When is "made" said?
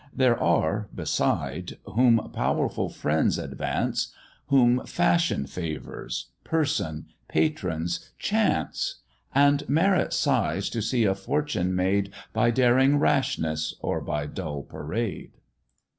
11.75-12.11